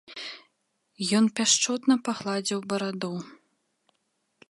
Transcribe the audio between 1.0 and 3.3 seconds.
Ён пяшчотна пагладзіў бараду.